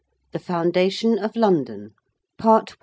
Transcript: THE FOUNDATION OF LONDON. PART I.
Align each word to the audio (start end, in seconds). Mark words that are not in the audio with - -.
THE 0.31 0.39
FOUNDATION 0.39 1.19
OF 1.19 1.35
LONDON. 1.35 1.91
PART 2.39 2.71
I. 2.71 2.75